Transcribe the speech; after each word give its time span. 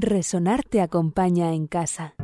Resonar 0.00 0.62
te 0.62 0.80
acompaña 0.80 1.54
en 1.54 1.66
casa. 1.66 2.14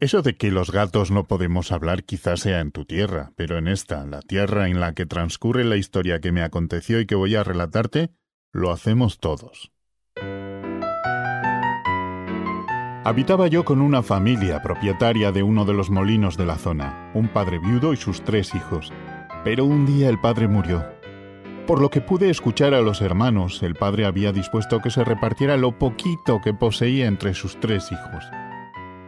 Eso 0.00 0.20
de 0.20 0.36
que 0.36 0.50
los 0.50 0.70
gatos 0.70 1.10
no 1.10 1.26
podemos 1.26 1.72
hablar 1.72 2.04
quizás 2.04 2.40
sea 2.40 2.60
en 2.60 2.72
tu 2.72 2.84
tierra, 2.84 3.32
pero 3.36 3.56
en 3.56 3.66
esta, 3.66 4.04
la 4.04 4.20
tierra 4.20 4.68
en 4.68 4.80
la 4.80 4.92
que 4.92 5.06
transcurre 5.06 5.64
la 5.64 5.76
historia 5.76 6.20
que 6.20 6.30
me 6.30 6.42
aconteció 6.42 7.00
y 7.00 7.06
que 7.06 7.14
voy 7.14 7.36
a 7.36 7.42
relatarte, 7.42 8.10
lo 8.52 8.70
hacemos 8.70 9.18
todos. 9.18 9.72
Habitaba 13.06 13.46
yo 13.46 13.64
con 13.64 13.80
una 13.80 14.02
familia 14.02 14.60
propietaria 14.60 15.32
de 15.32 15.42
uno 15.42 15.64
de 15.64 15.72
los 15.72 15.88
molinos 15.88 16.36
de 16.36 16.44
la 16.44 16.56
zona, 16.56 17.10
un 17.14 17.28
padre 17.28 17.60
viudo 17.60 17.94
y 17.94 17.96
sus 17.96 18.22
tres 18.22 18.54
hijos. 18.54 18.92
Pero 19.42 19.64
un 19.64 19.86
día 19.86 20.10
el 20.10 20.20
padre 20.20 20.48
murió. 20.48 20.95
Por 21.66 21.80
lo 21.80 21.90
que 21.90 22.00
pude 22.00 22.30
escuchar 22.30 22.74
a 22.74 22.80
los 22.80 23.00
hermanos, 23.00 23.60
el 23.64 23.74
padre 23.74 24.06
había 24.06 24.30
dispuesto 24.30 24.80
que 24.80 24.90
se 24.90 25.02
repartiera 25.02 25.56
lo 25.56 25.72
poquito 25.72 26.40
que 26.40 26.54
poseía 26.54 27.08
entre 27.08 27.34
sus 27.34 27.58
tres 27.58 27.90
hijos. 27.90 28.24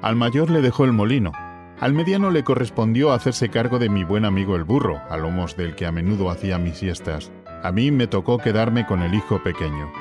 Al 0.03 0.17
mayor 0.17 0.51
le 0.51 0.61
dejó 0.61 0.85
el 0.85 0.93
molino. 0.93 1.31
Al 1.79 1.93
mediano 1.93 2.31
le 2.31 2.43
correspondió 2.43 3.13
hacerse 3.13 3.49
cargo 3.49 3.79
de 3.79 3.89
mi 3.89 4.03
buen 4.03 4.25
amigo 4.25 4.57
el 4.57 4.65
burro, 4.65 5.01
a 5.09 5.17
lomos 5.17 5.57
del 5.57 5.77
que 5.77 5.87
a 5.87 5.93
menudo 5.93 6.31
hacía 6.31 6.59
mis 6.59 6.79
siestas. 6.79 7.31
A 7.63 7.71
mí 7.71 7.93
me 7.93 8.09
tocó 8.09 8.39
quedarme 8.39 8.87
con 8.87 9.03
el 9.03 9.15
hijo 9.15 9.41
pequeño. 9.41 9.93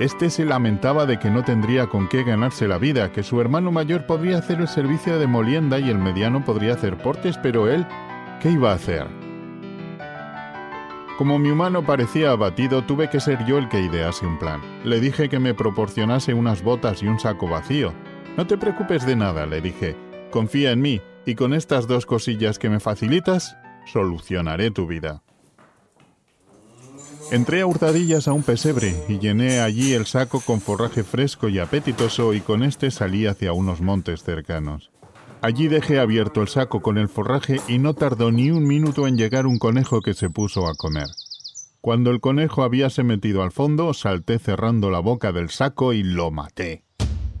Este 0.00 0.30
se 0.30 0.44
lamentaba 0.44 1.06
de 1.06 1.20
que 1.20 1.30
no 1.30 1.44
tendría 1.44 1.86
con 1.86 2.08
qué 2.08 2.24
ganarse 2.24 2.66
la 2.66 2.78
vida, 2.78 3.12
que 3.12 3.22
su 3.22 3.40
hermano 3.40 3.70
mayor 3.70 4.06
podría 4.06 4.38
hacer 4.38 4.60
el 4.60 4.66
servicio 4.66 5.20
de 5.20 5.28
molienda 5.28 5.78
y 5.78 5.90
el 5.90 5.98
mediano 5.98 6.44
podría 6.44 6.74
hacer 6.74 6.98
portes, 6.98 7.38
pero 7.38 7.68
él, 7.68 7.86
¿qué 8.40 8.50
iba 8.50 8.72
a 8.72 8.74
hacer? 8.74 9.23
Como 11.18 11.38
mi 11.38 11.50
humano 11.50 11.84
parecía 11.84 12.32
abatido, 12.32 12.82
tuve 12.82 13.08
que 13.08 13.20
ser 13.20 13.46
yo 13.46 13.58
el 13.58 13.68
que 13.68 13.80
idease 13.80 14.26
un 14.26 14.36
plan. 14.36 14.60
Le 14.84 14.98
dije 14.98 15.28
que 15.28 15.38
me 15.38 15.54
proporcionase 15.54 16.34
unas 16.34 16.62
botas 16.64 17.04
y 17.04 17.06
un 17.06 17.20
saco 17.20 17.48
vacío. 17.48 17.92
No 18.36 18.48
te 18.48 18.58
preocupes 18.58 19.06
de 19.06 19.14
nada, 19.14 19.46
le 19.46 19.60
dije. 19.60 19.96
Confía 20.32 20.72
en 20.72 20.80
mí, 20.80 21.00
y 21.24 21.36
con 21.36 21.54
estas 21.54 21.86
dos 21.86 22.04
cosillas 22.04 22.58
que 22.58 22.68
me 22.68 22.80
facilitas, 22.80 23.56
solucionaré 23.86 24.72
tu 24.72 24.88
vida. 24.88 25.22
Entré 27.30 27.60
a 27.60 27.66
hurtadillas 27.66 28.26
a 28.26 28.32
un 28.32 28.42
pesebre 28.42 28.94
y 29.08 29.20
llené 29.20 29.60
allí 29.60 29.92
el 29.92 30.06
saco 30.06 30.40
con 30.40 30.60
forraje 30.60 31.04
fresco 31.04 31.48
y 31.48 31.60
apetitoso 31.60 32.34
y 32.34 32.40
con 32.40 32.64
este 32.64 32.90
salí 32.90 33.26
hacia 33.26 33.52
unos 33.52 33.80
montes 33.80 34.24
cercanos. 34.24 34.90
Allí 35.44 35.68
dejé 35.68 36.00
abierto 36.00 36.40
el 36.40 36.48
saco 36.48 36.80
con 36.80 36.96
el 36.96 37.10
forraje 37.10 37.60
y 37.68 37.76
no 37.76 37.92
tardó 37.92 38.32
ni 38.32 38.50
un 38.50 38.66
minuto 38.66 39.06
en 39.06 39.18
llegar 39.18 39.46
un 39.46 39.58
conejo 39.58 40.00
que 40.00 40.14
se 40.14 40.30
puso 40.30 40.66
a 40.66 40.74
comer. 40.74 41.04
Cuando 41.82 42.10
el 42.10 42.20
conejo 42.20 42.62
habíase 42.62 43.02
metido 43.02 43.42
al 43.42 43.52
fondo, 43.52 43.92
salté 43.92 44.38
cerrando 44.38 44.88
la 44.88 45.00
boca 45.00 45.32
del 45.32 45.50
saco 45.50 45.92
y 45.92 46.02
lo 46.02 46.30
maté. 46.30 46.82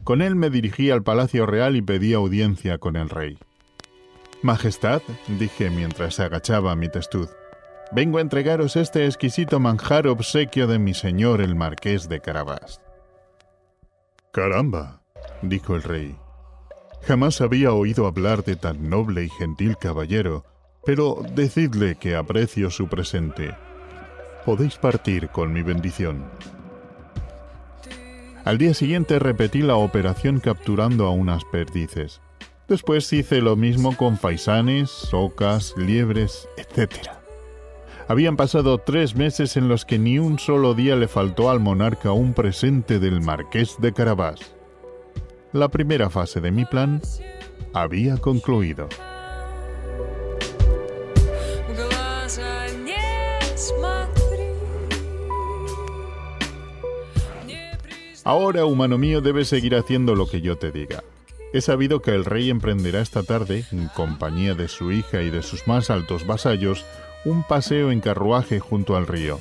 Con 0.04 0.20
él 0.20 0.36
me 0.36 0.50
dirigí 0.50 0.90
al 0.90 1.02
Palacio 1.02 1.46
Real 1.46 1.76
y 1.76 1.80
pedí 1.80 2.12
audiencia 2.12 2.76
con 2.76 2.96
el 2.96 3.08
rey. 3.08 3.38
Majestad, 4.42 5.00
dije 5.38 5.70
mientras 5.70 6.16
se 6.16 6.24
agachaba 6.24 6.76
mi 6.76 6.90
testuz, 6.90 7.30
vengo 7.90 8.18
a 8.18 8.20
entregaros 8.20 8.76
este 8.76 9.06
exquisito 9.06 9.60
manjar 9.60 10.08
obsequio 10.08 10.66
de 10.66 10.78
mi 10.78 10.92
señor 10.92 11.40
el 11.40 11.54
marqués 11.54 12.10
de 12.10 12.20
Carabás. 12.20 12.82
Caramba, 14.30 15.00
dijo 15.40 15.74
el 15.74 15.82
rey. 15.82 16.18
Jamás 17.06 17.40
había 17.42 17.72
oído 17.72 18.06
hablar 18.06 18.44
de 18.44 18.56
tan 18.56 18.88
noble 18.88 19.24
y 19.24 19.28
gentil 19.28 19.76
caballero, 19.76 20.44
pero 20.86 21.22
decidle 21.34 21.96
que 21.96 22.16
aprecio 22.16 22.70
su 22.70 22.88
presente. 22.88 23.54
Podéis 24.46 24.76
partir 24.76 25.28
con 25.28 25.52
mi 25.52 25.62
bendición. 25.62 26.24
Al 28.44 28.58
día 28.58 28.74
siguiente 28.74 29.18
repetí 29.18 29.60
la 29.60 29.76
operación 29.76 30.40
capturando 30.40 31.06
a 31.06 31.10
unas 31.10 31.44
perdices. 31.44 32.20
Después 32.68 33.12
hice 33.12 33.42
lo 33.42 33.56
mismo 33.56 33.96
con 33.96 34.16
faisanes, 34.18 34.90
socas, 34.90 35.74
liebres, 35.76 36.48
etc. 36.56 36.90
Habían 38.08 38.36
pasado 38.36 38.78
tres 38.78 39.14
meses 39.14 39.56
en 39.56 39.68
los 39.68 39.84
que 39.84 39.98
ni 39.98 40.18
un 40.18 40.38
solo 40.38 40.74
día 40.74 40.96
le 40.96 41.08
faltó 41.08 41.50
al 41.50 41.60
monarca 41.60 42.12
un 42.12 42.32
presente 42.34 42.98
del 42.98 43.20
marqués 43.20 43.76
de 43.78 43.92
Carabás. 43.92 44.53
La 45.54 45.68
primera 45.68 46.10
fase 46.10 46.40
de 46.40 46.50
mi 46.50 46.64
plan 46.64 47.00
había 47.72 48.16
concluido. 48.16 48.88
Ahora, 58.24 58.64
humano 58.64 58.98
mío, 58.98 59.20
debes 59.20 59.46
seguir 59.46 59.76
haciendo 59.76 60.16
lo 60.16 60.26
que 60.26 60.40
yo 60.40 60.58
te 60.58 60.72
diga. 60.72 61.04
He 61.52 61.60
sabido 61.60 62.02
que 62.02 62.10
el 62.10 62.24
rey 62.24 62.50
emprenderá 62.50 63.00
esta 63.00 63.22
tarde, 63.22 63.64
en 63.70 63.86
compañía 63.94 64.54
de 64.54 64.66
su 64.66 64.90
hija 64.90 65.22
y 65.22 65.30
de 65.30 65.42
sus 65.42 65.68
más 65.68 65.88
altos 65.88 66.26
vasallos, 66.26 66.84
un 67.24 67.44
paseo 67.44 67.92
en 67.92 68.00
carruaje 68.00 68.58
junto 68.58 68.96
al 68.96 69.06
río. 69.06 69.38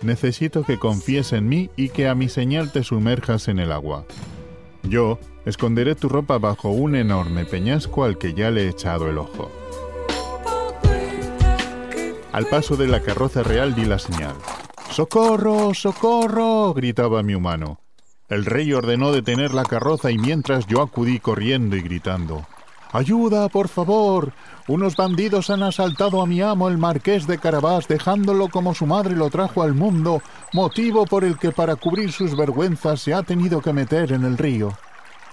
Necesito 0.00 0.64
que 0.64 0.80
confíes 0.80 1.32
en 1.32 1.48
mí 1.48 1.70
y 1.76 1.90
que 1.90 2.08
a 2.08 2.16
mi 2.16 2.28
señal 2.28 2.72
te 2.72 2.82
sumerjas 2.82 3.46
en 3.46 3.60
el 3.60 3.70
agua. 3.70 4.04
Yo 4.82 5.18
esconderé 5.44 5.94
tu 5.94 6.08
ropa 6.08 6.38
bajo 6.38 6.70
un 6.70 6.96
enorme 6.96 7.44
peñasco 7.44 8.04
al 8.04 8.18
que 8.18 8.34
ya 8.34 8.50
le 8.50 8.64
he 8.64 8.68
echado 8.68 9.08
el 9.08 9.18
ojo. 9.18 9.50
Al 12.32 12.46
paso 12.46 12.76
de 12.76 12.88
la 12.88 13.00
carroza 13.00 13.42
real 13.42 13.74
di 13.74 13.84
la 13.84 13.98
señal. 13.98 14.34
¡Socorro! 14.90 15.74
¡Socorro! 15.74 16.72
gritaba 16.74 17.22
mi 17.22 17.34
humano. 17.34 17.80
El 18.28 18.46
rey 18.46 18.72
ordenó 18.72 19.12
detener 19.12 19.52
la 19.52 19.64
carroza 19.64 20.10
y 20.10 20.16
mientras 20.16 20.66
yo 20.66 20.80
acudí 20.80 21.20
corriendo 21.20 21.76
y 21.76 21.82
gritando. 21.82 22.46
¡Ayuda, 22.92 23.48
por 23.48 23.68
favor! 23.68 24.32
Unos 24.68 24.96
bandidos 24.96 25.48
han 25.48 25.62
asaltado 25.62 26.20
a 26.20 26.26
mi 26.26 26.42
amo 26.42 26.68
el 26.68 26.76
marqués 26.76 27.26
de 27.26 27.38
Carabás, 27.38 27.88
dejándolo 27.88 28.48
como 28.48 28.74
su 28.74 28.86
madre 28.86 29.16
lo 29.16 29.30
trajo 29.30 29.62
al 29.62 29.74
mundo, 29.74 30.22
motivo 30.52 31.06
por 31.06 31.24
el 31.24 31.38
que 31.38 31.52
para 31.52 31.76
cubrir 31.76 32.12
sus 32.12 32.36
vergüenzas 32.36 33.00
se 33.00 33.14
ha 33.14 33.22
tenido 33.22 33.62
que 33.62 33.72
meter 33.72 34.12
en 34.12 34.24
el 34.24 34.36
río. 34.36 34.76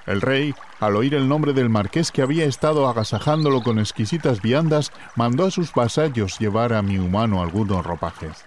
El 0.05 0.21
rey, 0.21 0.55
al 0.79 0.95
oír 0.95 1.13
el 1.13 1.27
nombre 1.27 1.53
del 1.53 1.69
marqués 1.69 2.11
que 2.11 2.21
había 2.21 2.45
estado 2.45 2.87
agasajándolo 2.87 3.61
con 3.61 3.77
exquisitas 3.77 4.41
viandas, 4.41 4.91
mandó 5.15 5.45
a 5.45 5.51
sus 5.51 5.73
vasallos 5.73 6.39
llevar 6.39 6.73
a 6.73 6.81
mi 6.81 6.97
humano 6.97 7.41
algunos 7.43 7.85
ropajes. 7.85 8.45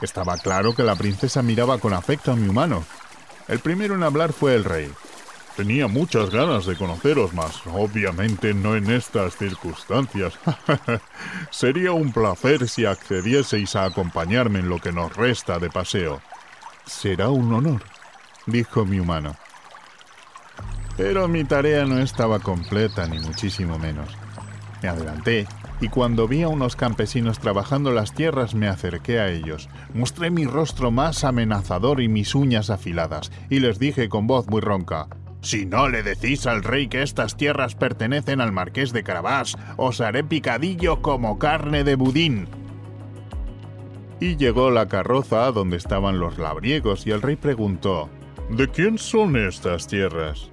Estaba 0.00 0.36
claro 0.38 0.74
que 0.74 0.82
la 0.82 0.96
princesa 0.96 1.42
miraba 1.42 1.78
con 1.78 1.92
afecto 1.92 2.32
a 2.32 2.36
mi 2.36 2.48
humano. 2.48 2.82
El 3.46 3.60
primero 3.60 3.94
en 3.94 4.02
hablar 4.02 4.32
fue 4.32 4.54
el 4.54 4.64
rey. 4.64 4.90
Tenía 5.56 5.86
muchas 5.86 6.30
ganas 6.30 6.66
de 6.66 6.74
conoceros 6.74 7.32
más, 7.32 7.62
obviamente 7.66 8.54
no 8.54 8.74
en 8.74 8.90
estas 8.90 9.36
circunstancias. 9.36 10.34
Sería 11.50 11.92
un 11.92 12.12
placer 12.12 12.68
si 12.68 12.86
accedieseis 12.86 13.76
a 13.76 13.84
acompañarme 13.84 14.58
en 14.58 14.68
lo 14.68 14.80
que 14.80 14.90
nos 14.90 15.14
resta 15.16 15.60
de 15.60 15.70
paseo. 15.70 16.20
Será 16.86 17.28
un 17.28 17.52
honor, 17.52 17.82
dijo 18.46 18.84
mi 18.84 18.98
humano. 18.98 19.36
Pero 20.96 21.28
mi 21.28 21.44
tarea 21.44 21.84
no 21.84 22.00
estaba 22.00 22.40
completa, 22.40 23.06
ni 23.06 23.20
muchísimo 23.20 23.78
menos. 23.78 24.08
Me 24.82 24.88
adelanté 24.88 25.46
y 25.80 25.88
cuando 25.88 26.26
vi 26.26 26.42
a 26.42 26.48
unos 26.48 26.76
campesinos 26.76 27.38
trabajando 27.38 27.92
las 27.92 28.12
tierras 28.12 28.54
me 28.54 28.68
acerqué 28.68 29.20
a 29.20 29.30
ellos. 29.30 29.68
Mostré 29.92 30.30
mi 30.30 30.46
rostro 30.46 30.90
más 30.90 31.22
amenazador 31.22 32.00
y 32.00 32.08
mis 32.08 32.34
uñas 32.34 32.70
afiladas, 32.70 33.30
y 33.50 33.60
les 33.60 33.78
dije 33.78 34.08
con 34.08 34.26
voz 34.26 34.48
muy 34.48 34.60
ronca, 34.60 35.08
si 35.44 35.66
no 35.66 35.88
le 35.90 36.02
decís 36.02 36.46
al 36.46 36.62
rey 36.62 36.88
que 36.88 37.02
estas 37.02 37.36
tierras 37.36 37.74
pertenecen 37.74 38.40
al 38.40 38.50
marqués 38.50 38.92
de 38.92 39.04
Carabás, 39.04 39.56
os 39.76 40.00
haré 40.00 40.24
picadillo 40.24 41.02
como 41.02 41.38
carne 41.38 41.84
de 41.84 41.96
budín. 41.96 42.48
Y 44.20 44.36
llegó 44.36 44.70
la 44.70 44.88
carroza 44.88 45.52
donde 45.52 45.76
estaban 45.76 46.18
los 46.18 46.38
labriegos 46.38 47.06
y 47.06 47.10
el 47.10 47.20
rey 47.20 47.36
preguntó, 47.36 48.08
¿De 48.48 48.68
quién 48.68 48.96
son 48.96 49.36
estas 49.36 49.86
tierras? 49.86 50.50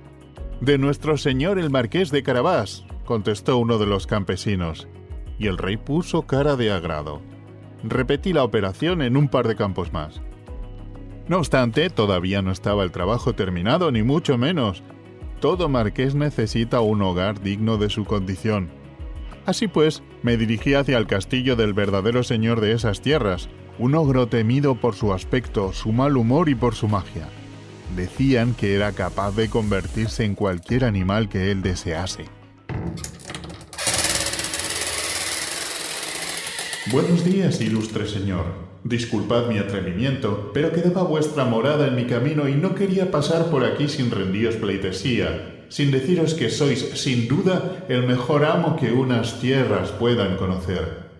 De 0.59 0.77
nuestro 0.77 1.17
señor 1.17 1.57
el 1.57 1.69
marqués 1.69 2.11
de 2.11 2.21
Carabás, 2.21 2.85
contestó 3.05 3.57
uno 3.57 3.77
de 3.77 3.85
los 3.85 4.07
campesinos, 4.07 4.89
y 5.39 5.47
el 5.47 5.57
rey 5.57 5.77
puso 5.77 6.23
cara 6.23 6.57
de 6.57 6.71
agrado. 6.71 7.21
Repetí 7.83 8.33
la 8.33 8.43
operación 8.43 9.01
en 9.01 9.15
un 9.15 9.29
par 9.29 9.47
de 9.47 9.55
campos 9.55 9.93
más. 9.93 10.21
No 11.31 11.37
obstante, 11.37 11.89
todavía 11.89 12.41
no 12.41 12.51
estaba 12.51 12.83
el 12.83 12.91
trabajo 12.91 13.31
terminado, 13.31 13.89
ni 13.89 14.03
mucho 14.03 14.37
menos. 14.37 14.83
Todo 15.39 15.69
marqués 15.69 16.13
necesita 16.13 16.81
un 16.81 17.01
hogar 17.01 17.41
digno 17.41 17.77
de 17.77 17.89
su 17.89 18.03
condición. 18.03 18.69
Así 19.45 19.69
pues, 19.69 20.03
me 20.23 20.35
dirigí 20.35 20.73
hacia 20.73 20.97
el 20.97 21.07
castillo 21.07 21.55
del 21.55 21.71
verdadero 21.71 22.23
señor 22.23 22.59
de 22.59 22.73
esas 22.73 22.99
tierras, 22.99 23.47
un 23.79 23.95
ogro 23.95 24.27
temido 24.27 24.75
por 24.75 24.93
su 24.93 25.13
aspecto, 25.13 25.71
su 25.71 25.93
mal 25.93 26.17
humor 26.17 26.49
y 26.49 26.55
por 26.55 26.75
su 26.75 26.89
magia. 26.89 27.29
Decían 27.95 28.53
que 28.53 28.75
era 28.75 28.91
capaz 28.91 29.33
de 29.33 29.47
convertirse 29.47 30.25
en 30.25 30.35
cualquier 30.35 30.83
animal 30.83 31.29
que 31.29 31.49
él 31.49 31.61
desease. 31.61 32.25
Buenos 36.87 37.23
días, 37.23 37.61
ilustre 37.61 38.07
señor. 38.07 38.45
Disculpad 38.83 39.45
mi 39.45 39.59
atrevimiento, 39.59 40.49
pero 40.51 40.71
quedaba 40.71 41.03
vuestra 41.03 41.45
morada 41.45 41.87
en 41.87 41.95
mi 41.95 42.07
camino 42.07 42.49
y 42.49 42.55
no 42.55 42.73
quería 42.73 43.11
pasar 43.11 43.51
por 43.51 43.63
aquí 43.63 43.87
sin 43.87 44.09
rendíos 44.09 44.55
pleitesía, 44.55 45.67
sin 45.69 45.91
deciros 45.91 46.33
que 46.33 46.49
sois, 46.49 46.79
sin 46.99 47.27
duda, 47.27 47.85
el 47.87 48.07
mejor 48.07 48.45
amo 48.45 48.77
que 48.77 48.91
unas 48.91 49.39
tierras 49.39 49.91
puedan 49.91 50.37
conocer. 50.37 51.11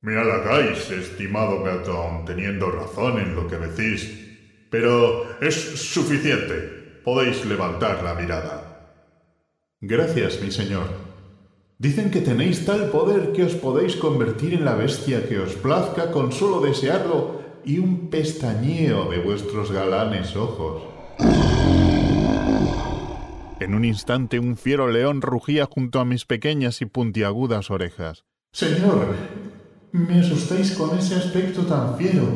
Me 0.00 0.18
halagáis, 0.18 0.90
estimado 0.90 1.62
Belton, 1.62 2.24
teniendo 2.24 2.68
razón 2.72 3.20
en 3.20 3.36
lo 3.36 3.46
que 3.46 3.58
decís. 3.58 4.26
Pero 4.72 5.40
es 5.40 5.54
suficiente. 5.54 7.00
Podéis 7.04 7.46
levantar 7.46 8.02
la 8.02 8.14
mirada. 8.14 8.96
Gracias, 9.80 10.40
mi 10.42 10.50
señor. 10.50 11.07
Dicen 11.80 12.10
que 12.10 12.20
tenéis 12.20 12.66
tal 12.66 12.90
poder 12.90 13.30
que 13.30 13.44
os 13.46 13.54
podéis 13.54 13.94
convertir 13.94 14.50
en 14.52 14.66
la 14.66 14.74
bestia 14.74 15.22
que 15.30 15.38
os 15.38 15.54
plazca 15.54 16.10
con 16.10 16.34
solo 16.34 16.58
desearlo 16.58 17.38
y 17.64 17.78
un 17.78 18.10
pestañeo 18.10 19.08
de 19.08 19.22
vuestros 19.22 19.70
galanes 19.70 20.34
ojos. 20.34 20.82
En 23.60 23.74
un 23.74 23.84
instante 23.84 24.40
un 24.40 24.56
fiero 24.56 24.88
león 24.88 25.22
rugía 25.22 25.66
junto 25.70 26.00
a 26.00 26.04
mis 26.04 26.24
pequeñas 26.24 26.82
y 26.82 26.86
puntiagudas 26.86 27.70
orejas. 27.70 28.24
Señor, 28.50 29.14
me 29.92 30.18
asustáis 30.18 30.72
con 30.72 30.98
ese 30.98 31.14
aspecto 31.14 31.62
tan 31.62 31.96
fiero, 31.96 32.26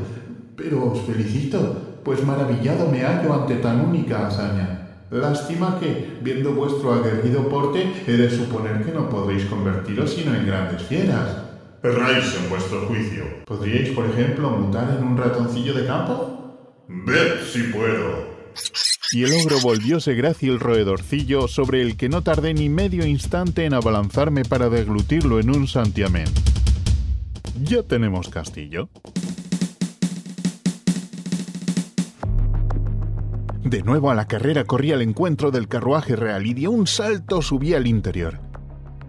pero 0.55 0.93
os 0.93 1.03
felicito, 1.03 1.99
pues 2.05 2.25
maravillado 2.25 2.89
me 2.89 3.03
hallo 3.03 3.35
ante 3.35 3.57
tan 3.57 3.81
única 3.81 4.29
hazaña. 4.29 4.92
Lástima 5.13 5.79
que, 5.79 6.17
viendo 6.23 6.55
vuestro 6.55 6.95
aguerrido 6.95 7.47
porte, 7.47 7.87
he 8.07 8.13
de 8.13 8.31
suponer 8.31 8.83
que 8.83 8.93
no 8.93 9.11
podréis 9.11 9.45
convertiros 9.45 10.15
sino 10.15 10.35
en 10.35 10.47
grandes 10.47 10.83
fieras. 10.85 11.37
Erráis 11.83 12.35
en 12.43 12.49
vuestro 12.49 12.87
juicio. 12.87 13.25
¿Podríais, 13.45 13.91
por 13.91 14.07
ejemplo, 14.07 14.49
mutar 14.49 14.97
en 14.97 15.05
un 15.05 15.19
ratoncillo 15.19 15.75
de 15.75 15.87
campo? 15.87 16.85
Ved 16.89 17.43
si 17.53 17.65
puedo. 17.65 18.33
Y 19.13 19.25
el 19.25 19.33
ogro 19.35 19.61
volvióse 19.61 20.15
grácil 20.15 20.59
roedorcillo 20.59 21.47
sobre 21.47 21.83
el 21.83 21.99
que 21.99 22.09
no 22.09 22.23
tardé 22.23 22.55
ni 22.55 22.71
medio 22.71 23.05
instante 23.05 23.67
en 23.67 23.75
abalanzarme 23.75 24.47
para 24.47 24.71
deglutirlo 24.71 25.41
en 25.41 25.51
un 25.51 25.69
santiamén. 25.69 26.29
Ya 27.63 27.83
tenemos 27.83 28.31
castillo. 28.31 28.89
De 33.73 33.83
nuevo 33.83 34.11
a 34.11 34.15
la 34.15 34.29
carrera 34.29 34.65
corrí 34.65 34.93
al 34.93 35.01
encuentro 35.01 35.51
del 35.51 35.67
carruaje 35.67 36.15
real 36.15 36.47
y 36.47 36.53
de 36.53 36.69
un 36.69 36.87
salto 36.87 37.41
subí 37.41 37.73
al 37.73 37.87
interior. 37.87 38.39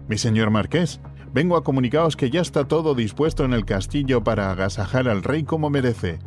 Mi 0.08 0.16
señor 0.16 0.48
marqués, 0.48 1.02
vengo 1.34 1.58
a 1.58 1.62
comunicaros 1.62 2.16
que 2.16 2.30
ya 2.30 2.40
está 2.40 2.66
todo 2.66 2.94
dispuesto 2.94 3.44
en 3.44 3.52
el 3.52 3.66
castillo 3.66 4.24
para 4.24 4.50
agasajar 4.50 5.06
al 5.06 5.22
rey 5.22 5.44
como 5.44 5.68
merece. 5.68 6.18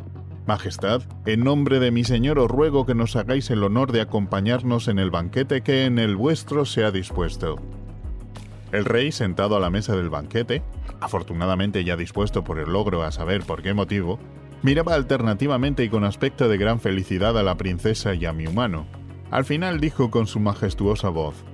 Majestad, 0.46 1.02
en 1.26 1.42
nombre 1.42 1.80
de 1.80 1.90
mi 1.90 2.04
señor 2.04 2.38
os 2.38 2.48
ruego 2.48 2.86
que 2.86 2.94
nos 2.94 3.16
hagáis 3.16 3.50
el 3.50 3.64
honor 3.64 3.90
de 3.90 4.02
acompañarnos 4.02 4.86
en 4.86 5.00
el 5.00 5.10
banquete 5.10 5.62
que 5.62 5.86
en 5.86 5.98
el 5.98 6.14
vuestro 6.14 6.64
se 6.64 6.84
ha 6.84 6.92
dispuesto. 6.92 7.56
El 8.70 8.84
rey, 8.84 9.10
sentado 9.10 9.56
a 9.56 9.60
la 9.60 9.70
mesa 9.70 9.96
del 9.96 10.10
banquete, 10.10 10.62
afortunadamente 11.00 11.82
ya 11.82 11.96
dispuesto 11.96 12.44
por 12.44 12.60
el 12.60 12.72
logro 12.72 13.02
a 13.02 13.10
saber 13.10 13.42
por 13.42 13.62
qué 13.62 13.74
motivo, 13.74 14.20
Miraba 14.62 14.94
alternativamente 14.94 15.84
y 15.84 15.88
con 15.88 16.04
aspecto 16.04 16.48
de 16.48 16.58
gran 16.58 16.80
felicidad 16.80 17.38
a 17.38 17.42
la 17.42 17.56
princesa 17.56 18.14
y 18.14 18.26
a 18.26 18.32
mi 18.32 18.46
humano. 18.46 18.86
Al 19.30 19.44
final 19.44 19.78
dijo 19.78 20.10
con 20.10 20.26
su 20.26 20.40
majestuosa 20.40 21.10
voz, 21.10 21.44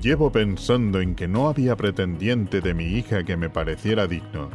Llevo 0.00 0.32
pensando 0.32 1.00
en 1.00 1.14
que 1.14 1.28
no 1.28 1.48
había 1.48 1.76
pretendiente 1.76 2.60
de 2.60 2.72
mi 2.72 2.84
hija 2.84 3.24
que 3.24 3.36
me 3.36 3.50
pareciera 3.50 4.06
digno. 4.06 4.48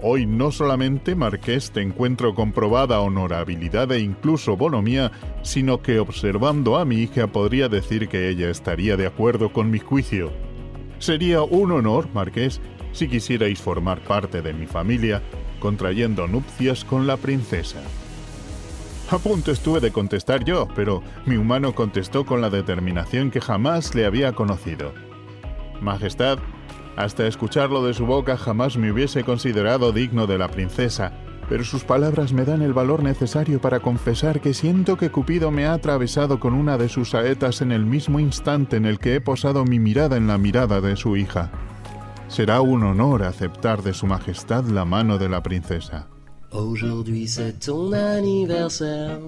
Hoy 0.00 0.24
no 0.24 0.52
solamente, 0.52 1.14
Marqués, 1.14 1.72
te 1.72 1.82
encuentro 1.82 2.34
comprobada 2.34 3.00
honorabilidad 3.00 3.90
e 3.92 4.00
incluso 4.00 4.56
bonomía, 4.56 5.10
sino 5.42 5.82
que 5.82 5.98
observando 5.98 6.76
a 6.76 6.84
mi 6.84 6.96
hija 6.96 7.26
podría 7.26 7.68
decir 7.68 8.08
que 8.08 8.28
ella 8.28 8.50
estaría 8.50 8.96
de 8.96 9.06
acuerdo 9.06 9.52
con 9.52 9.70
mi 9.70 9.80
juicio. 9.80 10.30
Sería 10.98 11.42
un 11.42 11.72
honor, 11.72 12.08
Marqués, 12.14 12.60
si 12.92 13.08
quisierais 13.08 13.60
formar 13.60 14.00
parte 14.00 14.42
de 14.42 14.52
mi 14.52 14.66
familia 14.66 15.22
contrayendo 15.64 16.26
nupcias 16.26 16.84
con 16.84 17.06
la 17.06 17.16
princesa. 17.16 17.78
A 19.10 19.16
punto 19.16 19.50
estuve 19.50 19.80
de 19.80 19.92
contestar 19.92 20.44
yo, 20.44 20.68
pero 20.76 21.02
mi 21.24 21.36
humano 21.36 21.74
contestó 21.74 22.26
con 22.26 22.42
la 22.42 22.50
determinación 22.50 23.30
que 23.30 23.40
jamás 23.40 23.94
le 23.94 24.04
había 24.04 24.32
conocido. 24.32 24.92
Majestad, 25.80 26.38
hasta 26.96 27.26
escucharlo 27.26 27.82
de 27.82 27.94
su 27.94 28.04
boca 28.04 28.36
jamás 28.36 28.76
me 28.76 28.92
hubiese 28.92 29.24
considerado 29.24 29.90
digno 29.92 30.26
de 30.26 30.36
la 30.36 30.48
princesa, 30.48 31.14
pero 31.48 31.64
sus 31.64 31.82
palabras 31.82 32.34
me 32.34 32.44
dan 32.44 32.60
el 32.60 32.74
valor 32.74 33.02
necesario 33.02 33.58
para 33.58 33.80
confesar 33.80 34.42
que 34.42 34.52
siento 34.52 34.98
que 34.98 35.10
Cupido 35.10 35.50
me 35.50 35.64
ha 35.64 35.72
atravesado 35.72 36.40
con 36.40 36.52
una 36.52 36.76
de 36.76 36.90
sus 36.90 37.08
saetas 37.08 37.62
en 37.62 37.72
el 37.72 37.86
mismo 37.86 38.20
instante 38.20 38.76
en 38.76 38.84
el 38.84 38.98
que 38.98 39.14
he 39.14 39.20
posado 39.22 39.64
mi 39.64 39.78
mirada 39.78 40.18
en 40.18 40.26
la 40.26 40.36
mirada 40.36 40.82
de 40.82 40.94
su 40.96 41.16
hija. 41.16 41.50
Será 42.34 42.60
un 42.62 42.82
honor 42.82 43.22
aceptar 43.22 43.80
de 43.80 43.94
su 43.94 44.08
majestad 44.08 44.64
la 44.64 44.84
mano 44.84 45.18
de 45.18 45.28
la 45.28 45.40
princesa. 45.40 46.08
Aujourd'hui 46.50 47.28
c'est 47.28 47.60
ton 47.60 47.92
anniversaire. 47.92 49.20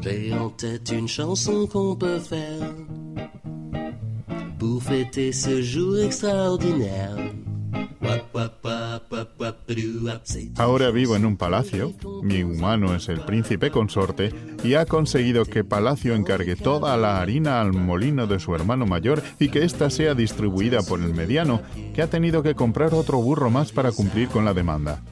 J'ai 0.00 0.32
en 0.32 0.48
tête 0.48 0.90
une 0.90 1.06
chanson 1.06 1.66
qu'on 1.66 1.96
peut 1.96 2.18
faire 2.18 2.72
pour 4.58 4.82
fêter 4.82 5.32
ce 5.32 5.60
jour 5.60 5.98
extraordinaire. 5.98 7.18
Ahora 10.56 10.90
vivo 10.90 11.16
en 11.16 11.26
un 11.26 11.36
palacio, 11.36 11.92
mi 12.22 12.42
humano 12.42 12.94
es 12.94 13.08
el 13.08 13.20
príncipe 13.20 13.70
consorte 13.70 14.32
y 14.64 14.74
ha 14.74 14.86
conseguido 14.86 15.44
que 15.44 15.64
Palacio 15.64 16.14
encargue 16.14 16.56
toda 16.56 16.96
la 16.96 17.20
harina 17.20 17.60
al 17.60 17.72
molino 17.72 18.26
de 18.26 18.40
su 18.40 18.54
hermano 18.54 18.86
mayor 18.86 19.22
y 19.38 19.48
que 19.48 19.64
ésta 19.64 19.90
sea 19.90 20.14
distribuida 20.14 20.82
por 20.82 21.00
el 21.00 21.14
mediano, 21.14 21.60
que 21.94 22.02
ha 22.02 22.08
tenido 22.08 22.42
que 22.42 22.54
comprar 22.54 22.94
otro 22.94 23.18
burro 23.18 23.50
más 23.50 23.72
para 23.72 23.92
cumplir 23.92 24.28
con 24.28 24.44
la 24.44 24.54
demanda. 24.54 25.02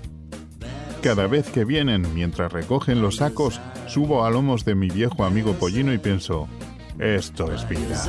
Cada 1.03 1.27
vez 1.27 1.49
que 1.51 1.65
vienen, 1.65 2.15
mientras 2.15 2.53
recogen 2.53 3.03
los 3.03 3.17
sacos, 3.17 3.61
subo 3.87 4.25
a 4.25 4.31
lomos 4.31 4.65
de 4.65 4.75
mi 4.75 4.89
viejo 4.89 5.25
amigo 5.25 5.53
pollino 5.53 5.93
y 5.93 5.99
pienso, 5.99 6.49
esto 6.99 7.53
es 7.53 7.69
vida. 7.69 8.03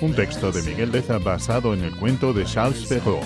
Un 0.00 0.14
texto 0.14 0.52
de 0.52 0.62
Miguel 0.62 0.92
Deza 0.92 1.18
basado 1.18 1.72
en 1.72 1.82
el 1.82 1.96
cuento 1.96 2.32
de 2.34 2.44
Charles 2.44 2.84
Perrault. 2.86 3.24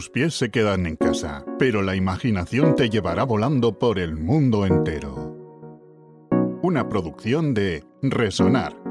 Tus 0.00 0.08
pies 0.08 0.32
se 0.32 0.50
quedan 0.50 0.86
en 0.86 0.96
casa, 0.96 1.44
pero 1.58 1.82
la 1.82 1.94
imaginación 1.94 2.74
te 2.74 2.88
llevará 2.88 3.22
volando 3.22 3.78
por 3.78 3.98
el 3.98 4.16
mundo 4.16 4.64
entero. 4.64 5.36
Una 6.62 6.88
producción 6.88 7.52
de 7.52 7.84
Resonar 8.00 8.89